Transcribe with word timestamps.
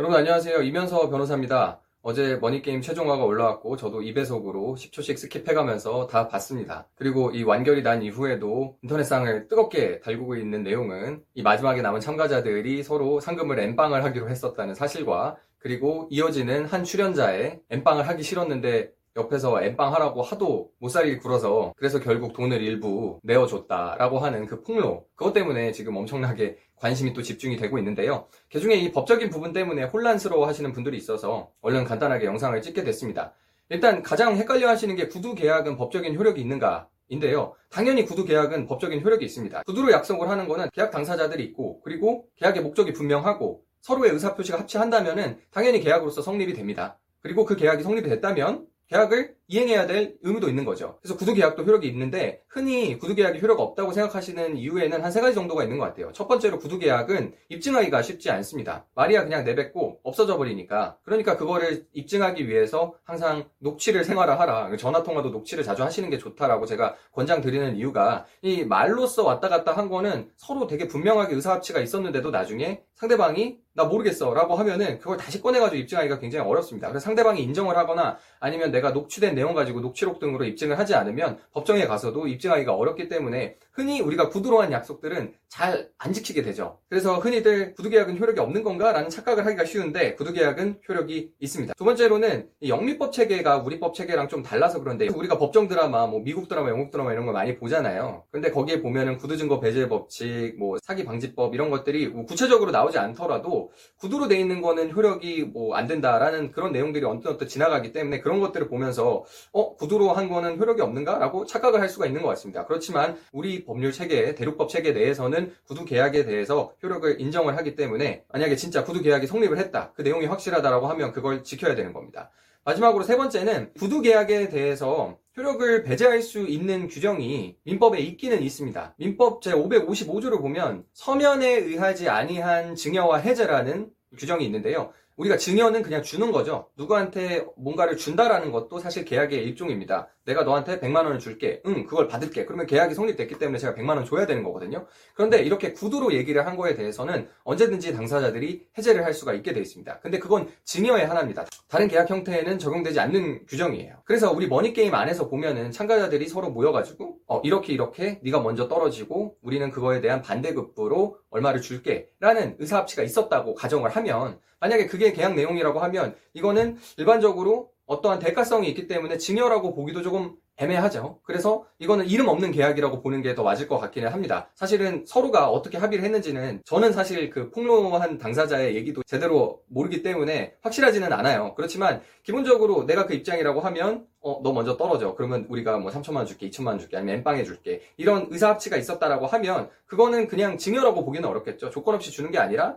여러분 0.00 0.16
안녕하세요. 0.16 0.62
이면서 0.62 1.10
변호사입니다. 1.10 1.78
어제 2.00 2.36
머니게임 2.36 2.80
최종화가 2.80 3.22
올라왔고 3.22 3.76
저도 3.76 4.00
2배속으로 4.00 4.74
10초씩 4.74 5.44
스킵해가면서 5.44 6.08
다 6.08 6.26
봤습니다. 6.26 6.88
그리고 6.94 7.30
이 7.32 7.42
완결이 7.42 7.82
난 7.82 8.00
이후에도 8.02 8.78
인터넷상을 8.80 9.48
뜨겁게 9.48 10.00
달구고 10.00 10.36
있는 10.36 10.62
내용은 10.62 11.22
이 11.34 11.42
마지막에 11.42 11.82
남은 11.82 12.00
참가자들이 12.00 12.82
서로 12.82 13.20
상금을 13.20 13.60
n빵을 13.60 14.02
하기로 14.02 14.30
했었다는 14.30 14.74
사실과 14.74 15.36
그리고 15.58 16.08
이어지는 16.10 16.64
한 16.64 16.82
출연자의 16.82 17.60
n빵을 17.68 18.08
하기 18.08 18.22
싫었는데 18.22 18.92
옆에서 19.16 19.62
n빵 19.62 19.92
하라고 19.94 20.22
하도 20.22 20.70
못살게 20.78 21.18
굴어서 21.18 21.74
그래서 21.76 21.98
결국 22.00 22.32
돈을 22.32 22.62
일부 22.62 23.18
내어줬다라고 23.22 24.18
하는 24.20 24.46
그 24.46 24.62
폭로 24.62 25.06
그것 25.16 25.32
때문에 25.32 25.72
지금 25.72 25.96
엄청나게 25.96 26.58
관심이 26.76 27.12
또 27.12 27.22
집중이 27.22 27.56
되고 27.56 27.76
있는데요. 27.78 28.28
그중에 28.52 28.74
이 28.76 28.92
법적인 28.92 29.30
부분 29.30 29.52
때문에 29.52 29.84
혼란스러워 29.84 30.46
하시는 30.46 30.72
분들이 30.72 30.96
있어서 30.96 31.50
얼른 31.60 31.84
간단하게 31.84 32.26
영상을 32.26 32.60
찍게 32.62 32.84
됐습니다. 32.84 33.34
일단 33.68 34.02
가장 34.02 34.36
헷갈려 34.36 34.68
하시는 34.68 34.94
게 34.96 35.08
구두 35.08 35.34
계약은 35.34 35.76
법적인 35.76 36.16
효력이 36.16 36.40
있는가 36.40 36.88
인데요. 37.08 37.54
당연히 37.70 38.04
구두 38.04 38.24
계약은 38.24 38.66
법적인 38.66 39.02
효력이 39.02 39.24
있습니다. 39.24 39.62
구두로 39.64 39.90
약속을 39.90 40.28
하는 40.28 40.46
거는 40.46 40.68
계약 40.72 40.90
당사자들이 40.90 41.44
있고 41.46 41.80
그리고 41.82 42.26
계약의 42.36 42.62
목적이 42.62 42.92
분명하고 42.92 43.62
서로의 43.80 44.12
의사표시가 44.12 44.60
합치한다면은 44.60 45.38
당연히 45.50 45.80
계약으로서 45.80 46.22
성립이 46.22 46.54
됩니다. 46.54 46.98
그리고 47.20 47.44
그 47.44 47.56
계약이 47.56 47.82
성립이 47.82 48.08
됐다면 48.08 48.66
계약을 48.90 49.36
이행해야 49.50 49.86
될 49.88 50.14
의무도 50.22 50.48
있는 50.48 50.64
거죠. 50.64 50.98
그래서 51.02 51.16
구두 51.16 51.34
계약도 51.34 51.64
효력이 51.64 51.88
있는데 51.88 52.40
흔히 52.48 52.96
구두 52.98 53.16
계약이 53.16 53.40
효력 53.40 53.58
없다고 53.60 53.92
생각하시는 53.92 54.56
이유에는 54.56 55.02
한 55.04 55.10
세 55.10 55.20
가지 55.20 55.34
정도가 55.34 55.64
있는 55.64 55.76
것 55.78 55.86
같아요. 55.86 56.12
첫 56.12 56.28
번째로 56.28 56.60
구두 56.60 56.78
계약은 56.78 57.34
입증하기가 57.48 58.00
쉽지 58.02 58.30
않습니다. 58.30 58.86
말이야 58.94 59.24
그냥 59.24 59.42
내뱉고 59.44 59.98
없어져 60.04 60.36
버리니까 60.36 60.98
그러니까 61.02 61.36
그거를 61.36 61.86
입증하기 61.92 62.48
위해서 62.48 62.94
항상 63.02 63.48
녹취를 63.58 64.04
생활화하라. 64.04 64.76
전화 64.76 65.02
통화도 65.02 65.30
녹취를 65.30 65.64
자주 65.64 65.82
하시는 65.82 66.08
게 66.10 66.16
좋다라고 66.18 66.66
제가 66.66 66.94
권장 67.12 67.40
드리는 67.40 67.74
이유가 67.74 68.26
이 68.42 68.62
말로써 68.64 69.24
왔다 69.24 69.48
갔다 69.48 69.72
한 69.72 69.88
거는 69.88 70.30
서로 70.36 70.68
되게 70.68 70.86
분명하게 70.86 71.34
의사합치가 71.34 71.80
있었는데도 71.80 72.30
나중에 72.30 72.82
상대방이 72.94 73.58
나 73.72 73.84
모르겠어 73.84 74.32
라고 74.34 74.54
하면은 74.56 74.98
그걸 74.98 75.16
다시 75.16 75.40
꺼내가지고 75.40 75.76
입증하기가 75.82 76.18
굉장히 76.20 76.46
어렵습니다. 76.48 76.88
그래서 76.88 77.04
상대방이 77.04 77.42
인정을 77.42 77.76
하거나 77.76 78.18
아니면 78.38 78.70
내가 78.70 78.90
녹취된 78.90 79.34
내용 79.40 79.54
가지고 79.54 79.80
녹취록 79.80 80.18
등으로 80.18 80.44
입증을 80.44 80.78
하지 80.78 80.94
않으면 80.94 81.38
법정에 81.52 81.86
가서도 81.86 82.26
입증하기가 82.26 82.74
어렵기 82.74 83.08
때문에 83.08 83.56
흔히 83.72 84.02
우리가 84.02 84.28
한 84.60 84.70
약속들은 84.70 85.32
잘 85.50 85.90
안 85.98 86.12
지키게 86.14 86.42
되죠. 86.42 86.78
그래서 86.88 87.18
흔히들 87.18 87.74
구두계약은 87.74 88.18
효력이 88.18 88.40
없는 88.40 88.62
건가? 88.62 88.92
라는 88.92 89.10
착각을 89.10 89.44
하기가 89.44 89.64
쉬운데 89.66 90.14
구두계약은 90.14 90.80
효력이 90.88 91.32
있습니다. 91.38 91.74
두 91.74 91.84
번째로는 91.84 92.48
영미법 92.66 93.12
체계가 93.12 93.58
우리 93.58 93.78
법 93.78 93.94
체계랑 93.94 94.28
좀 94.28 94.42
달라서 94.42 94.80
그런데 94.80 95.08
우리가 95.08 95.36
법정 95.38 95.68
드라마, 95.68 96.06
뭐 96.06 96.20
미국 96.20 96.48
드라마, 96.48 96.70
영국 96.70 96.90
드라마 96.90 97.12
이런 97.12 97.26
걸 97.26 97.34
많이 97.34 97.58
보잖아요. 97.58 98.24
근데 98.30 98.50
거기에 98.50 98.80
보면은 98.80 99.18
구두증거 99.18 99.60
배제 99.60 99.88
법칙, 99.88 100.56
뭐 100.58 100.78
사기 100.82 101.04
방지법 101.04 101.54
이런 101.54 101.68
것들이 101.68 102.08
뭐 102.08 102.24
구체적으로 102.24 102.70
나오지 102.70 102.98
않더라도 102.98 103.72
구두로 103.98 104.28
돼 104.28 104.38
있는 104.40 104.62
거는 104.62 104.92
효력이 104.92 105.44
뭐 105.52 105.76
안 105.76 105.86
된다라는 105.86 106.52
그런 106.52 106.72
내용들이 106.72 107.04
언뜻 107.04 107.28
언뜻 107.28 107.48
지나가기 107.48 107.92
때문에 107.92 108.20
그런 108.20 108.40
것들을 108.40 108.68
보면서 108.68 109.24
어 109.52 109.74
구두로 109.76 110.12
한 110.12 110.28
거는 110.28 110.58
효력이 110.58 110.80
없는가라고 110.82 111.44
착각을 111.46 111.80
할 111.80 111.88
수가 111.88 112.06
있는 112.06 112.22
것 112.22 112.28
같습니다. 112.28 112.66
그렇지만 112.66 113.16
우리 113.32 113.64
법률 113.64 113.92
체계, 113.92 114.34
대륙법 114.34 114.68
체계 114.68 114.92
내에서 114.92 115.28
는 115.40 115.54
구두 115.66 115.84
계약에 115.84 116.24
대해서 116.24 116.74
효력을 116.82 117.20
인정을 117.20 117.56
하기 117.56 117.74
때문에 117.74 118.24
만약에 118.32 118.56
진짜 118.56 118.84
구두 118.84 119.02
계약이 119.02 119.26
성립을 119.26 119.58
했다. 119.58 119.92
그 119.94 120.02
내용이 120.02 120.26
확실하다라고 120.26 120.86
하면 120.88 121.12
그걸 121.12 121.42
지켜야 121.44 121.74
되는 121.74 121.92
겁니다. 121.92 122.30
마지막으로 122.64 123.04
세 123.04 123.16
번째는 123.16 123.72
구두 123.78 124.02
계약에 124.02 124.48
대해서 124.50 125.18
효력을 125.36 125.82
배제할 125.84 126.20
수 126.22 126.40
있는 126.40 126.88
규정이 126.88 127.56
민법에 127.64 127.98
있기는 128.00 128.42
있습니다. 128.42 128.94
민법 128.98 129.42
제555조를 129.42 130.40
보면 130.40 130.84
서면에 130.92 131.48
의하지 131.48 132.08
아니한 132.08 132.74
증여와 132.74 133.18
해제라는 133.18 133.90
규정이 134.18 134.44
있는데요. 134.44 134.92
우리가 135.16 135.36
증여는 135.36 135.82
그냥 135.82 136.02
주는 136.02 136.32
거죠. 136.32 136.70
누구한테 136.76 137.46
뭔가를 137.56 137.96
준다라는 137.96 138.52
것도 138.52 138.78
사실 138.78 139.04
계약의 139.04 139.38
일종입니다. 139.44 140.08
내가 140.30 140.44
너한테 140.44 140.78
100만 140.78 141.04
원을 141.04 141.18
줄게. 141.18 141.60
응, 141.66 141.84
그걸 141.86 142.06
받을게. 142.06 142.44
그러면 142.44 142.66
계약이 142.66 142.94
성립됐기 142.94 143.38
때문에 143.38 143.58
제가 143.58 143.74
100만 143.74 143.96
원 143.96 144.04
줘야 144.04 144.26
되는 144.26 144.44
거거든요. 144.44 144.86
그런데 145.14 145.42
이렇게 145.42 145.72
구두로 145.72 146.14
얘기를 146.14 146.46
한 146.46 146.56
거에 146.56 146.74
대해서는 146.74 147.28
언제든지 147.42 147.92
당사자들이 147.94 148.66
해제를 148.78 149.04
할 149.04 149.12
수가 149.12 149.34
있게 149.34 149.52
돼 149.52 149.60
있습니다. 149.60 149.98
근데 149.98 150.18
그건 150.20 150.48
증여의 150.64 151.06
하나입니다. 151.06 151.46
다른 151.68 151.88
계약 151.88 152.08
형태에는 152.08 152.58
적용되지 152.60 153.00
않는 153.00 153.46
규정이에요. 153.46 154.02
그래서 154.04 154.30
우리 154.30 154.46
머니 154.46 154.72
게임 154.72 154.94
안에서 154.94 155.28
보면은 155.28 155.72
참가자들이 155.72 156.28
서로 156.28 156.50
모여가지고 156.50 157.18
어, 157.26 157.40
이렇게 157.42 157.72
이렇게 157.72 158.20
네가 158.22 158.40
먼저 158.40 158.68
떨어지고 158.68 159.36
우리는 159.42 159.68
그거에 159.70 160.00
대한 160.00 160.22
반대급부로 160.22 161.18
얼마를 161.30 161.60
줄게 161.60 162.08
라는 162.20 162.56
의사합치가 162.60 163.02
있었다고 163.02 163.54
가정을 163.54 163.90
하면 163.90 164.38
만약에 164.60 164.86
그게 164.86 165.12
계약 165.12 165.34
내용이라고 165.34 165.80
하면 165.80 166.14
이거는 166.34 166.76
일반적으로 166.98 167.70
어떠한 167.90 168.20
대가성이 168.20 168.68
있기 168.68 168.86
때문에 168.86 169.18
증여라고 169.18 169.74
보기도 169.74 170.00
조금 170.00 170.36
애매하죠. 170.58 171.18
그래서 171.24 171.64
이거는 171.80 172.06
이름 172.06 172.28
없는 172.28 172.52
계약이라고 172.52 173.02
보는 173.02 173.22
게 173.22 173.34
더 173.34 173.42
맞을 173.42 173.66
것 173.66 173.78
같기는 173.78 174.12
합니다. 174.12 174.50
사실은 174.54 175.04
서로가 175.06 175.48
어떻게 175.48 175.78
합의를 175.78 176.04
했는지는 176.04 176.62
저는 176.64 176.92
사실 176.92 177.30
그 177.30 177.50
폭로한 177.50 178.18
당사자의 178.18 178.76
얘기도 178.76 179.02
제대로 179.04 179.62
모르기 179.68 180.02
때문에 180.02 180.54
확실하지는 180.62 181.12
않아요. 181.12 181.54
그렇지만 181.56 182.00
기본적으로 182.22 182.84
내가 182.86 183.06
그 183.06 183.14
입장이라고 183.14 183.60
하면 183.60 184.06
어, 184.20 184.40
너 184.42 184.52
먼저 184.52 184.76
떨어져. 184.76 185.14
그러면 185.14 185.46
우리가 185.48 185.78
뭐 185.78 185.90
3천만 185.90 186.16
원 186.16 186.26
줄게, 186.26 186.48
2천만 186.50 186.66
원 186.68 186.78
줄게, 186.78 186.96
아니면 186.96 187.16
엠빵해 187.16 187.42
줄게. 187.44 187.80
이런 187.96 188.26
의사합치가 188.30 188.76
있었다라고 188.76 189.26
하면 189.26 189.70
그거는 189.86 190.28
그냥 190.28 190.58
증여라고 190.58 191.04
보기는 191.04 191.26
어렵겠죠. 191.28 191.70
조건 191.70 191.94
없이 191.94 192.10
주는 192.10 192.30
게 192.30 192.38
아니라 192.38 192.76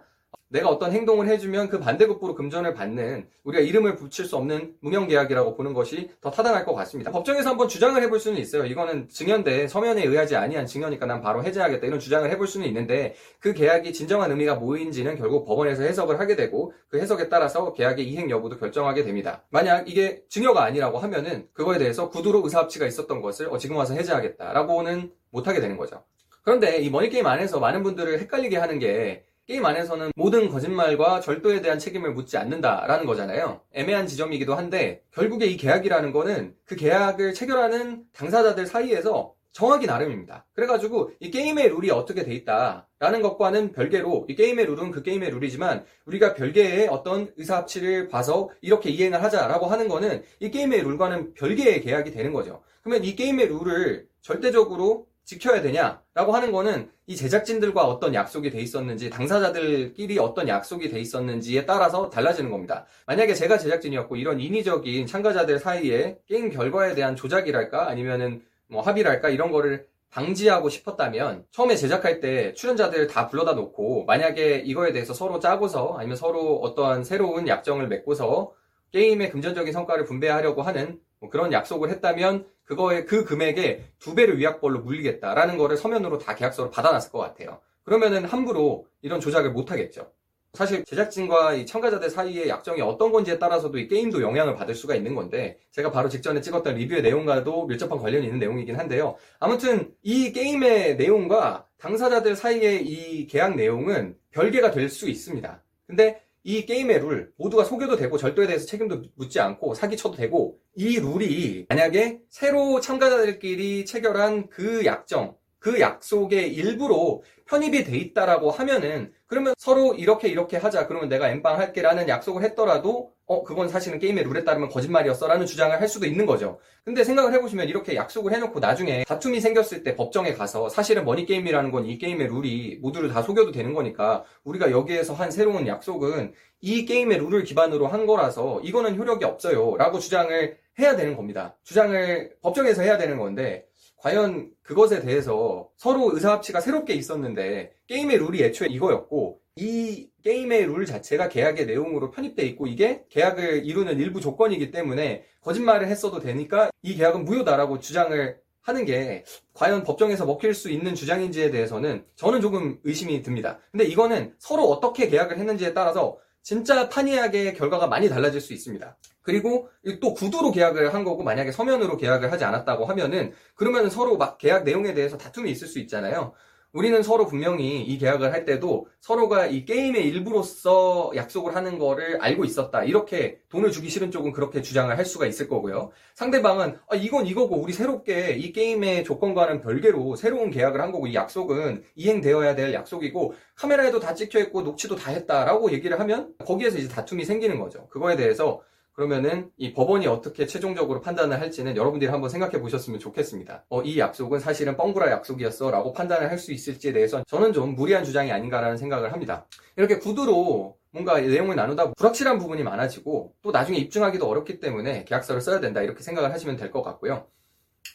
내가 0.54 0.70
어떤 0.70 0.92
행동을 0.92 1.28
해주면 1.30 1.68
그 1.70 1.80
반대급부로 1.80 2.36
금전을 2.36 2.76
받는 2.76 3.28
우리가 3.44 3.64
이름을 3.64 3.96
붙일 3.96 4.26
수 4.26 4.38
없는 4.38 4.76
무명계약이라고 4.82 5.56
보는 5.56 5.74
것이 5.74 6.12
더 6.22 6.30
타당할 6.30 6.64
것 6.64 6.76
같습니다. 6.76 7.10
법정에서 7.12 7.50
한번 7.50 7.68
주장을 7.68 8.00
해볼 8.00 8.20
수는 8.20 8.38
있어요. 8.38 8.64
이거는 8.66 9.10
증여인데 9.10 9.68
서면에 9.68 10.04
의하지 10.04 10.36
아니한 10.36 10.68
증여니까 10.68 11.08
난 11.08 11.22
바로 11.22 11.44
해제하겠다 11.44 11.88
이런 11.88 12.00
주장을 12.00 12.30
해볼 12.30 12.46
수는 12.46 12.68
있는데 12.68 13.16
그 13.40 13.54
계약이 13.54 13.94
진정한 13.94 14.30
의미가 14.30 14.56
뭐인지는 14.56 15.18
결국 15.18 15.46
법원에서 15.48 15.82
해석을 15.82 16.20
하게 16.20 16.36
되고 16.36 16.72
그 16.88 17.00
해석에 17.00 17.30
따라서 17.30 17.74
계약의 17.74 18.08
이행 18.08 18.30
여부도 18.30 18.60
결정하게 18.60 19.04
됩니다. 19.06 19.44
만약 19.50 19.90
이게 19.90 20.22
증여가 20.30 20.64
아니라고 20.66 21.00
하면은 21.00 21.48
그거에 21.54 21.80
대해서 21.80 22.12
구두로 22.12 22.44
의사합치가 22.44 22.86
있었던 22.86 23.22
것을 23.24 23.48
어, 23.48 23.58
지금 23.58 23.76
와서 23.76 23.96
해제하겠다라고는 23.96 25.12
못하게 25.32 25.62
되는 25.62 25.78
거죠. 25.78 26.04
그런데 26.44 26.78
이 26.78 26.92
머니게임 26.92 27.26
안에서 27.26 27.60
많은 27.60 27.82
분들을 27.82 28.20
헷갈리게 28.20 28.58
하는 28.58 28.78
게 28.78 29.24
게임 29.46 29.66
안에서는 29.66 30.12
모든 30.16 30.48
거짓말과 30.50 31.20
절도에 31.20 31.62
대한 31.62 31.78
책임을 31.78 32.14
묻지 32.14 32.38
않는다라는 32.38 33.06
거잖아요. 33.06 33.60
애매한 33.74 34.08
지점이기도 34.08 34.56
한데 34.56 35.04
결국에 35.12 35.48
이 35.48 35.58
계약이라는 35.58 36.14
거는 36.14 36.56
그 36.64 36.78
계약을 36.78 37.34
체결하는 37.34 38.06
당사자들 38.14 38.66
사이에서 38.66 39.34
정하기 39.52 39.86
나름입니다. 39.86 40.46
그래가지고 40.54 41.12
이 41.20 41.30
게임의 41.30 41.70
룰이 41.70 41.92
어떻게 41.92 42.24
돼 42.24 42.34
있다라는 42.34 43.22
것과는 43.22 43.74
별개로 43.74 44.26
이 44.30 44.36
게임의 44.36 44.66
룰은 44.66 44.92
그 44.92 45.04
게임의 45.04 45.30
룰이지만 45.32 45.84
우리가 46.06 46.36
별개의 46.36 46.88
어떤 46.88 47.32
의사합치를 47.36 48.08
봐서 48.08 48.50
이렇게 48.62 48.90
이행을 48.92 49.22
하자라고 49.22 49.66
하는 49.68 49.90
거는 49.90 50.24
이 50.40 50.52
게임의 50.52 50.84
룰과는 50.84 51.34
별개의 51.34 51.82
계약이 51.82 52.12
되는 52.12 52.32
거죠. 52.32 52.64
그러면 52.82 53.04
이 53.04 53.16
게임의 53.16 53.48
룰을 53.48 54.08
절대적으로 54.22 55.06
지켜야 55.26 55.62
되냐라고 55.62 56.34
하는 56.34 56.52
거는 56.52 56.90
이 57.08 57.16
제작진들과 57.16 57.86
어떤 57.86 58.14
약속이 58.14 58.50
돼 58.50 58.60
있었는지 58.60 59.10
당사자들끼리 59.10 60.20
어떤 60.20 60.48
약속이 60.48 60.90
돼 60.90 61.00
있었는지에 61.00 61.66
따라서 61.66 62.10
달라지는 62.10 62.52
겁니다. 62.52 62.86
만약에 63.08 63.34
제가 63.34 63.58
제작진이었고 63.58 64.16
이런 64.18 64.40
인위적인 64.40 65.08
참가자들 65.08 65.60
사이에 65.60 66.18
게임 66.28 66.50
결과에 66.50 66.94
대한 66.94 67.16
조작이랄까 67.16 67.88
아니면은 67.88 68.44
뭐 68.68 68.82
합의랄까 68.82 69.30
이런 69.30 69.52
거를 69.52 69.88
방지하고 70.10 70.70
싶었다면 70.70 71.46
처음에 71.52 71.76
제작할 71.76 72.20
때 72.20 72.54
출연자들 72.54 73.08
다 73.08 73.28
불러다 73.28 73.54
놓고 73.54 74.06
만약에 74.06 74.58
이거에 74.58 74.92
대해서 74.92 75.14
서로 75.14 75.40
짜고서 75.40 75.96
아니면 75.98 76.18
서로 76.18 76.58
어떠한 76.58 77.04
새로운 77.04 77.48
약정을 77.48 77.88
맺고서 77.88 78.54
게임의 78.92 79.32
금전적인 79.32 79.74
성과를 79.74 80.06
분배하려고 80.06 80.62
하는 80.62 81.00
뭐 81.24 81.30
그런 81.30 81.54
약속을 81.54 81.90
했다면 81.90 82.46
그거에 82.66 83.06
그 83.06 83.24
금액에 83.24 83.86
두 83.98 84.14
배를 84.14 84.38
위약벌로 84.40 84.82
물리겠다라는 84.82 85.58
거를 85.58 85.78
서면으로 85.78 86.18
다 86.18 86.36
계약서로 86.36 86.70
받아놨을 86.70 87.12
것 87.12 87.20
같아요. 87.20 87.62
그러면은 87.84 88.26
함부로 88.26 88.86
이런 89.02 89.22
조작을 89.22 89.52
못 89.52 89.72
하겠죠. 89.72 90.12
사실 90.52 90.84
제작진과 90.84 91.54
이 91.54 91.66
참가자들 91.66 92.10
사이의 92.10 92.50
약정이 92.50 92.82
어떤 92.82 93.14
건지에 93.14 93.40
따라서도 93.40 93.80
이 93.80 93.88
게임도 93.88 94.22
영향을 94.22 94.54
받을 94.56 94.76
수가 94.76 94.96
있는 94.96 95.16
건데 95.16 95.58
제가 95.72 95.92
바로 95.92 96.10
직전에 96.10 96.42
찍었던 96.42 96.76
리뷰의 96.76 97.02
내용과도 97.02 97.68
밀접한 97.68 97.98
관련이 98.00 98.26
있는 98.26 98.40
내용이긴 98.40 98.78
한데요. 98.78 99.16
아무튼 99.40 99.94
이 100.04 100.34
게임의 100.34 100.98
내용과 100.98 101.66
당사자들 101.78 102.36
사이의 102.36 102.86
이 102.86 103.28
계약 103.28 103.56
내용은 103.56 104.18
별개가 104.32 104.72
될 104.72 104.90
수 104.90 105.10
있습니다. 105.10 105.64
근데 105.88 106.22
이 106.44 106.66
게임의 106.66 107.00
룰 107.00 107.32
모두가 107.38 107.64
속여도 107.64 107.96
되고 107.96 108.18
절도에 108.18 108.48
대해서 108.48 108.66
책임도 108.66 109.04
묻지 109.16 109.40
않고 109.40 109.74
사기쳐도 109.74 110.16
되고 110.16 110.60
이 110.76 111.00
룰이 111.00 111.66
만약에 111.70 112.20
새로 112.30 112.82
참가자들끼리 112.82 113.86
체결한 113.86 114.50
그 114.50 114.86
약정 114.86 115.38
그 115.64 115.80
약속의 115.80 116.54
일부로 116.54 117.24
편입이 117.46 117.86
돼 117.86 117.98
있다라고 117.98 118.52
하면은 118.52 119.14
그러면 119.28 119.54
서로 119.58 119.94
이렇게 119.94 120.28
이렇게 120.28 120.58
하자 120.58 120.88
그러면 120.88 121.08
내가 121.08 121.30
엠빵 121.30 121.58
할게라는 121.58 122.10
약속을 122.10 122.44
했더라도 122.44 123.12
어 123.26 123.44
그건 123.44 123.70
사실은 123.70 123.98
게임의 123.98 124.26
룰에 124.26 124.44
따르면 124.44 124.68
거짓말이었어라는 124.68 125.46
주장을 125.46 125.80
할 125.80 125.88
수도 125.88 126.06
있는 126.06 126.26
거죠. 126.26 126.60
근데 126.84 127.06
생각을 127.06 127.32
해보시면 127.32 127.70
이렇게 127.70 127.96
약속을 127.96 128.34
해놓고 128.34 128.60
나중에 128.60 129.06
다툼이 129.06 129.40
생겼을 129.40 129.84
때 129.84 129.96
법정에 129.96 130.34
가서 130.34 130.68
사실은 130.68 131.06
머니 131.06 131.26
게임이라는 131.26 131.72
건 131.72 131.86
이 131.86 131.98
게임의 131.98 132.28
룰이 132.28 132.80
모두를 132.82 133.08
다 133.14 133.22
속여도 133.22 133.54
되는 133.54 133.74
거니까 133.74 134.26
우리가 134.44 134.70
여기에서 134.70 135.14
한 135.14 135.32
새로운 135.32 135.66
약속은 135.66 136.34
이 136.60 136.84
게임의 136.84 137.20
룰을 137.20 137.46
기반으로 137.46 137.88
한 137.88 138.06
거라서 138.06 138.60
이거는 138.64 138.98
효력이 138.98 139.24
없어요라고 139.24 140.00
주장을 140.00 140.58
해야 140.80 140.96
되는 140.98 141.16
겁니다. 141.16 141.56
주장을 141.64 142.36
법정에서 142.42 142.82
해야 142.82 142.98
되는 142.98 143.18
건데 143.18 143.66
과연 144.04 144.52
그것에 144.64 145.00
대해서 145.00 145.70
서로 145.78 146.14
의사합치가 146.14 146.60
새롭게 146.60 146.94
있었는데 146.94 147.72
게임의 147.88 148.18
룰이 148.18 148.44
애초에 148.44 148.68
이거였고 148.68 149.40
이 149.56 150.10
게임의 150.26 150.66
룰 150.66 150.86
자체가 150.86 151.30
계약의 151.30 151.68
내용으로 151.68 152.12
편입돼 152.12 152.44
있고 152.48 152.68
이게 152.68 153.06
계약을 153.10 153.66
이루는 153.66 154.00
일부 154.00 154.20
조건이기 154.20 154.72
때문에 154.72 155.24
거짓말을 155.40 155.88
했어도 155.88 156.20
되니까 156.20 156.70
이 156.82 156.96
계약은 156.96 157.24
무효다라고 157.24 157.80
주장을 157.80 158.38
하는 158.62 158.86
게 158.86 159.24
과연 159.54 159.84
법정에서 159.84 160.26
먹힐 160.26 160.54
수 160.54 160.70
있는 160.70 160.96
주장인지에 160.96 161.52
대해서는 161.52 162.06
저는 162.16 162.42
조금 162.42 162.80
의심이 162.84 163.22
듭니다. 163.22 163.60
근데 163.72 163.86
이거는 163.86 164.36
서로 164.38 164.66
어떻게 164.66 165.08
계약을 165.08 165.38
했는지에 165.38 165.74
따라서 165.74 166.18
진짜 166.44 166.90
판이하게 166.90 167.54
결과가 167.54 167.88
많이 167.88 168.10
달라질 168.10 168.42
수 168.42 168.54
있습니다. 168.54 168.98
그리고 169.22 169.70
또 170.02 170.14
구두로 170.14 170.52
계약을 170.52 170.94
한 170.94 171.06
거고 171.06 171.24
만약에 171.24 171.52
서면으로 171.54 171.96
계약을 171.98 172.32
하지 172.32 172.44
않았다고 172.44 172.86
하면은 172.86 173.34
그러면 173.56 173.90
서로 173.90 174.18
막 174.18 174.38
계약 174.38 174.66
내용에 174.66 174.94
대해서 174.94 175.18
다툼이 175.18 175.50
있을 175.50 175.68
수 175.68 175.80
있잖아요. 175.80 176.34
우리는 176.74 177.04
서로 177.04 177.28
분명히 177.28 177.84
이 177.84 178.00
계약을 178.00 178.34
할 178.34 178.46
때도 178.46 178.88
서로가 179.00 179.46
이 179.46 179.64
게임의 179.64 180.08
일부로서 180.08 181.12
약속을 181.16 181.56
하는 181.56 181.78
거를 181.78 182.20
알고 182.20 182.46
있었다. 182.46 182.84
이렇게 182.84 183.40
돈을 183.50 183.72
주기 183.72 183.90
싫은 183.90 184.10
쪽은 184.10 184.32
그렇게 184.32 184.64
주장을 184.64 184.98
할 184.98 185.06
수가 185.06 185.28
있을 185.28 185.48
거고요. 185.48 185.92
상대방은 186.16 186.80
아, 186.90 186.96
이건 186.96 187.28
이거고 187.28 187.58
우리 187.58 187.74
새롭게 187.74 188.32
이 188.32 188.52
게임의 188.52 189.04
조건과는 189.04 189.62
별개로 189.62 190.16
새로운 190.16 190.50
계약을 190.50 190.82
한 190.82 190.92
거고 190.92 191.06
이 191.06 191.14
약속은 191.14 191.84
이행되어야 191.94 192.56
될 192.56 192.74
약속이고 192.74 193.36
카메라에도 193.54 194.00
다 194.00 194.16
찍혀 194.16 194.40
있고 194.40 194.64
녹취도 194.64 194.96
다 194.96 195.12
했다라고 195.12 195.72
얘기를 195.74 196.00
하면 196.00 196.34
거기에서 196.44 196.80
이제 196.80 196.88
다툼이 196.88 197.24
생기는 197.24 197.60
거죠. 197.60 197.88
그거에 197.90 198.16
대해서 198.16 198.64
그러면은 198.94 199.50
이 199.58 199.74
법원이 199.74 200.06
어떻게 200.08 200.46
최종적으로 200.46 201.02
판단을 201.02 201.42
할지는 201.42 201.76
여러분들이 201.76 202.12
한번 202.12 202.30
생각해 202.30 202.62
보셨으면 202.62 203.00
좋겠습니다. 203.00 203.66
어, 203.70 203.82
이 203.82 203.98
약속은 204.00 204.40
사실은 204.40 204.78
뻥구라 204.78 205.10
약속이었어 205.12 205.72
라고 205.72 205.94
판단을 205.94 206.30
할 206.30 206.38
수 206.38 206.52
있을지에 206.52 206.92
대해서 206.94 207.24
저는 207.26 207.54
좀 207.54 207.74
무리한 207.76 208.04
주장이 208.04 208.32
아닌가라는 208.32 208.76
생각을 208.78 209.14
합니다. 209.14 209.46
이렇게 209.78 209.98
구두로 209.98 210.76
뭔가 210.92 211.20
내용을 211.22 211.56
나누다 211.56 211.94
불확실한 211.94 212.38
부분이 212.38 212.64
많아지고 212.64 213.34
또 213.42 213.52
나중에 213.52 213.78
입증하기도 213.80 214.28
어렵기 214.28 214.60
때문에 214.60 215.06
계약서를 215.06 215.42
써야 215.42 215.60
된다 215.62 215.82
이렇게 215.82 216.04
생각을 216.04 216.32
하시면 216.34 216.58
될 216.58 216.70
것 216.72 216.84
같고요. 216.84 217.26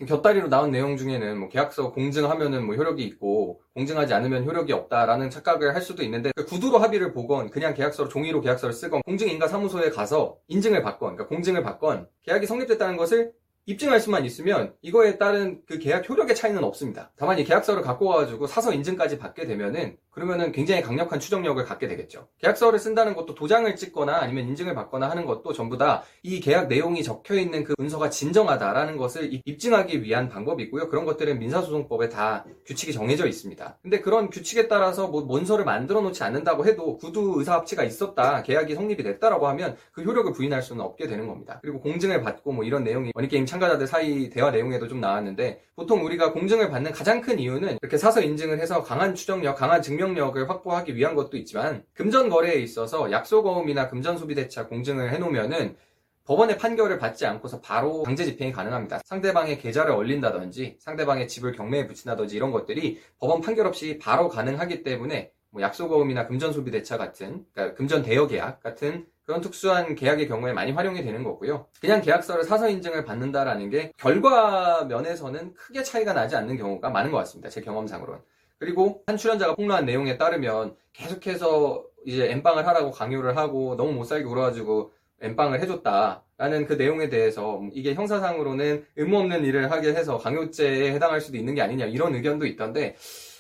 곁다리로 0.07 0.49
나온 0.49 0.71
내용 0.71 0.97
중에는 0.97 1.39
뭐 1.39 1.49
계약서 1.49 1.91
공증하면은 1.93 2.65
뭐 2.65 2.77
효력이 2.77 3.03
있고 3.05 3.63
공증하지 3.75 4.15
않으면 4.15 4.45
효력이 4.45 4.73
없다라는 4.73 5.31
착각을 5.31 5.75
할 5.75 5.83
수도 5.83 6.05
있는데 6.05 6.31
그 6.37 6.45
구두로 6.45 6.79
합의를 6.79 7.13
보건 7.13 7.51
그냥 7.51 7.75
계약서로 7.75 8.09
종이로 8.09 8.41
계약서를 8.41 8.73
쓰건 8.73 9.03
공증인가 9.03 9.49
사무소에 9.49 9.91
가서 9.91 10.39
인증을 10.47 10.83
받건 10.83 11.17
그러니까 11.17 11.27
공증을 11.27 11.63
받건 11.63 12.09
계약이 12.23 12.47
성립됐다는 12.47 12.97
것을 12.97 13.33
입증할 13.69 14.01
수만 14.01 14.25
있으면 14.25 14.73
이거에 14.81 15.19
따른 15.19 15.61
그 15.67 15.79
계약 15.79 16.09
효력의 16.09 16.35
차이는 16.35 16.65
없습니다. 16.65 17.13
다만 17.17 17.39
이 17.39 17.45
계약서를 17.45 17.83
갖고 17.83 18.07
와가지고 18.07 18.47
사서 18.47 18.73
인증까지 18.73 19.19
받게 19.19 19.47
되면은 19.47 19.99
그러면은 20.11 20.53
굉장히 20.53 20.83
강력한 20.83 21.21
추정력을 21.21 21.63
갖게 21.65 21.87
되겠죠. 21.87 22.29
계약서를 22.39 22.79
쓴다는 22.79 23.15
것도 23.15 23.35
도장을 23.35 23.77
찍거나 23.77 24.17
아니면 24.17 24.49
인증을 24.49 24.75
받거나 24.75 25.11
하는 25.11 25.27
것도 25.27 25.53
전부 25.53 25.77
다 25.77 26.03
이 26.23 26.41
계약 26.41 26.69
내용이 26.69 27.03
적혀 27.03 27.35
있는 27.35 27.65
그 27.65 27.75
문서가 27.79 28.11
진정하다라는 28.11 28.97
것을 28.97 29.41
입증하기 29.45 30.03
위한 30.03 30.29
방법이고요. 30.29 30.89
그런 30.89 31.05
것들은 31.05 31.39
민사소송법에 31.39 32.09
다 32.09 32.45
규칙이 32.67 32.93
정해져 32.93 33.27
있습니다. 33.27 33.79
근데 33.83 34.01
그런 34.01 34.31
규칙에 34.31 34.69
따라서 34.69 35.09
뭐 35.09 35.23
문서를 35.23 35.65
만들어 35.65 36.01
놓지 36.01 36.23
않는다고 36.25 36.67
해도 36.67 36.97
구두 36.97 37.37
의사 37.39 37.55
합치가 37.55 37.85
있었다, 37.85 38.43
계약이 38.43 38.75
성립이 38.75 39.03
됐다라고 39.03 39.47
하면 39.49 39.77
그 39.93 40.03
효력을 40.03 40.33
부인할 40.33 40.63
수는 40.63 40.85
없게 40.85 41.07
되는 41.07 41.29
겁니다. 41.29 41.61
그리고 41.63 41.81
공증을 41.81 42.23
받고 42.23 42.53
뭐 42.53 42.65
이런 42.65 42.85
내용이 42.85 43.13
머니게임 43.15 43.47
참가자들 43.59 43.87
사이 43.87 44.31
대화 44.31 44.51
내용에도 44.51 44.89
좀 44.89 45.01
나왔는데 45.01 45.63
보통 45.77 46.05
우리가 46.05 46.33
공증을 46.33 46.71
받는 46.71 46.93
가장 46.93 47.21
큰 47.21 47.39
이유는 47.39 47.79
이렇게 47.83 47.99
사서 47.99 48.23
인증을 48.23 48.61
해서 48.61 48.83
강한 48.83 49.15
추정력, 49.15 49.57
강한 49.57 49.83
증명력을 49.83 50.49
확보하기 50.49 50.95
위한 50.95 51.15
것도 51.15 51.37
있지만 51.37 51.85
금전 51.95 52.31
거래에 52.31 52.55
있어서 52.61 53.11
약속어음이나 53.11 53.89
금전 53.89 54.17
소비 54.17 54.35
대차 54.35 54.67
공증을 54.67 55.13
해놓으면은 55.13 55.77
법원의 56.25 56.59
판결을 56.59 56.99
받지 56.99 57.27
않고서 57.27 57.61
바로 57.61 58.03
강제 58.03 58.25
집행이 58.25 58.53
가능합니다. 58.53 59.01
상대방의 59.05 59.59
계좌를 59.59 59.93
얼린다든지 59.93 60.77
상대방의 60.79 61.27
집을 61.27 61.53
경매에 61.53 61.87
붙인다든지 61.87 62.37
이런 62.37 62.53
것들이 62.53 63.01
법원 63.19 63.41
판결 63.41 63.67
없이 63.67 63.99
바로 63.99 64.29
가능하기 64.29 64.83
때문에 64.83 65.33
뭐 65.59 65.63
약소거음이나 65.63 66.27
금전 66.29 66.53
소비 66.53 66.71
대차 66.71 66.97
같은 66.97 67.45
그러니까 67.53 67.75
금전 67.77 68.03
대여 68.03 68.29
계약 68.29 68.63
같은 68.63 69.07
그런 69.25 69.41
특수한 69.41 69.95
계약의 69.95 70.29
경우에 70.29 70.53
많이 70.53 70.73
활용이 70.73 71.03
되는 71.03 71.23
거고요. 71.23 71.67
그냥 71.81 72.01
계약서를 72.01 72.45
사서 72.45 72.71
인증을 72.71 73.05
받는다라는 73.05 73.69
게 73.69 73.93
결과 73.99 74.85
면에서는 74.85 75.53
크게 75.55 75.83
차이가 75.83 76.15
나지 76.15 76.37
않는 76.37 76.57
경우가 76.57 76.89
많은 76.89 77.11
것 77.11 77.19
같습니다. 77.19 77.51
제 77.51 77.61
경험상으로는. 77.61 78.21
그리고 78.59 79.03
한 79.07 79.17
출연자가 79.17 79.55
폭로한 79.57 79.85
내용에 79.85 80.17
따르면 80.17 80.77
계속해서 80.93 81.85
이제 82.07 82.31
엠빵을 82.31 82.67
하라고 82.67 82.91
강요를 82.91 83.37
하고 83.37 83.77
너무 83.77 83.93
못 83.93 84.05
살게 84.05 84.25
울어가지고 84.25 84.93
엠빵을 85.21 85.61
해줬다라는 85.61 86.67
그 86.67 86.75
내용에 86.75 87.09
대해서 87.09 87.61
이게 87.73 87.93
형사상으로는 87.95 88.87
의무 88.97 89.19
없는 89.19 89.45
일을 89.45 89.71
하게 89.71 89.89
해서 89.93 90.17
강요죄에 90.17 90.93
해당할 90.93 91.21
수도 91.21 91.37
있는 91.37 91.55
게 91.55 91.61
아니냐 91.61 91.87
이런 91.87 92.15
의견도 92.15 92.47
있던데 92.47 92.97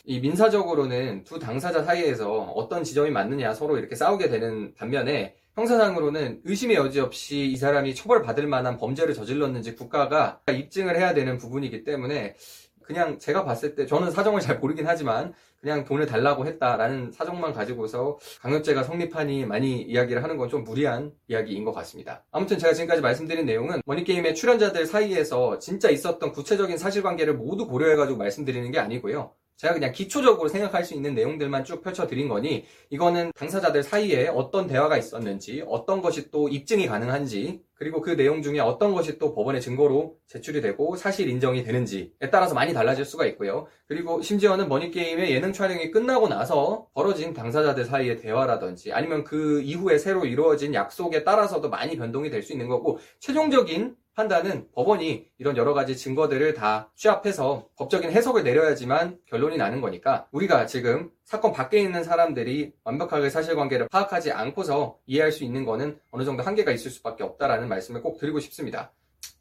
이 0.08 0.20
민사적으로는 0.20 1.24
두 1.24 1.38
당사자 1.38 1.82
사이에서 1.82 2.40
어떤 2.56 2.82
지점이 2.82 3.10
맞느냐 3.10 3.52
서로 3.52 3.76
이렇게 3.76 3.94
싸우게 3.94 4.30
되는 4.30 4.72
반면에 4.74 5.36
형사상으로는 5.54 6.40
의심의 6.44 6.76
여지 6.76 6.98
없이 6.98 7.44
이 7.44 7.56
사람이 7.56 7.94
처벌받을 7.94 8.46
만한 8.46 8.78
범죄를 8.78 9.12
저질렀는지 9.12 9.74
국가가 9.74 10.40
입증을 10.50 10.96
해야 10.96 11.12
되는 11.12 11.36
부분이기 11.36 11.84
때문에 11.84 12.36
그냥 12.80 13.18
제가 13.18 13.44
봤을 13.44 13.74
때 13.74 13.84
저는 13.84 14.10
사정을 14.10 14.40
잘 14.40 14.60
모르긴 14.60 14.86
하지만 14.86 15.34
그냥 15.60 15.84
돈을 15.84 16.06
달라고 16.06 16.46
했다라는 16.46 17.12
사정만 17.12 17.52
가지고서 17.52 18.16
강요죄가 18.40 18.84
성립하니 18.84 19.44
많이 19.44 19.82
이야기를 19.82 20.22
하는 20.22 20.38
건 20.38 20.48
좀 20.48 20.64
무리한 20.64 21.12
이야기인 21.26 21.66
것 21.66 21.72
같습니다. 21.72 22.24
아무튼 22.30 22.56
제가 22.56 22.72
지금까지 22.72 23.02
말씀드린 23.02 23.44
내용은 23.44 23.82
머니게임의 23.84 24.34
출연자들 24.36 24.86
사이에서 24.86 25.58
진짜 25.58 25.90
있었던 25.90 26.32
구체적인 26.32 26.78
사실관계를 26.78 27.34
모두 27.34 27.66
고려해가지고 27.66 28.16
말씀드리는 28.16 28.70
게 28.70 28.78
아니고요. 28.78 29.34
제가 29.58 29.74
그냥 29.74 29.90
기초적으로 29.90 30.48
생각할 30.48 30.84
수 30.84 30.94
있는 30.94 31.14
내용들만 31.14 31.64
쭉 31.64 31.82
펼쳐드린 31.82 32.28
거니 32.28 32.64
이거는 32.90 33.32
당사자들 33.34 33.82
사이에 33.82 34.28
어떤 34.28 34.68
대화가 34.68 34.96
있었는지 34.96 35.64
어떤 35.66 36.00
것이 36.00 36.30
또 36.30 36.48
입증이 36.48 36.86
가능한지 36.86 37.60
그리고 37.74 38.00
그 38.00 38.16
내용 38.16 38.40
중에 38.42 38.60
어떤 38.60 38.94
것이 38.94 39.18
또 39.18 39.34
법원의 39.34 39.60
증거로 39.60 40.16
제출이 40.28 40.60
되고 40.60 40.94
사실 40.96 41.28
인정이 41.28 41.64
되는지에 41.64 42.30
따라서 42.30 42.54
많이 42.54 42.72
달라질 42.72 43.04
수가 43.04 43.26
있고요. 43.26 43.66
그리고 43.86 44.22
심지어는 44.22 44.68
머니게임의 44.68 45.32
예능 45.32 45.52
촬영이 45.52 45.90
끝나고 45.90 46.28
나서 46.28 46.86
벌어진 46.94 47.34
당사자들 47.34 47.84
사이의 47.84 48.18
대화라든지 48.18 48.92
아니면 48.92 49.24
그 49.24 49.60
이후에 49.62 49.98
새로 49.98 50.24
이루어진 50.24 50.72
약속에 50.74 51.24
따라서도 51.24 51.68
많이 51.68 51.96
변동이 51.96 52.30
될 52.30 52.38
수 52.42 52.52
있는 52.52 52.68
거고 52.68 52.98
최종적인 53.18 53.96
판단은 54.18 54.66
법원이 54.74 55.28
이런 55.38 55.56
여러 55.56 55.74
가지 55.74 55.96
증거들을 55.96 56.54
다 56.54 56.90
취합해서 56.96 57.68
법적인 57.76 58.10
해석을 58.10 58.42
내려야지만 58.42 59.16
결론이 59.26 59.56
나는 59.56 59.80
거니까 59.80 60.26
우리가 60.32 60.66
지금 60.66 61.12
사건 61.24 61.52
밖에 61.52 61.78
있는 61.78 62.02
사람들이 62.02 62.72
완벽하게 62.82 63.30
사실관계를 63.30 63.86
파악하지 63.86 64.32
않고서 64.32 64.98
이해할 65.06 65.30
수 65.30 65.44
있는 65.44 65.64
거는 65.64 66.00
어느 66.10 66.24
정도 66.24 66.42
한계가 66.42 66.72
있을 66.72 66.90
수밖에 66.90 67.22
없다라는 67.22 67.68
말씀을 67.68 68.02
꼭 68.02 68.18
드리고 68.18 68.40
싶습니다. 68.40 68.90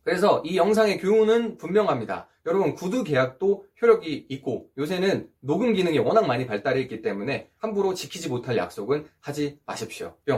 그래서 0.04 0.44
이 0.46 0.58
영상의 0.58 1.00
교훈은 1.00 1.58
분명합니다. 1.58 2.28
여러분 2.46 2.76
구두 2.76 3.04
계약도 3.04 3.66
효력이 3.82 4.28
있고 4.30 4.70
요새는 4.78 5.28
녹음 5.40 5.74
기능이 5.74 5.98
워낙 5.98 6.28
많이 6.28 6.46
발달해 6.46 6.82
있기 6.82 7.02
때문에 7.02 7.50
함부로 7.58 7.96
지키지 7.96 8.30
못할 8.30 8.56
약속은 8.58 9.08
하지 9.22 9.60
마십시오. 9.66 10.14
뿅. 10.28 10.36